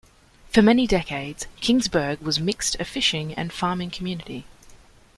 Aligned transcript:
For 0.49 0.63
many 0.63 0.87
decades 0.87 1.45
Kingsburg 1.61 2.23
was 2.23 2.39
mixed 2.39 2.75
a 2.79 2.85
fishing 2.85 3.35
and 3.35 3.53
farming 3.53 3.91
community. 3.91 4.45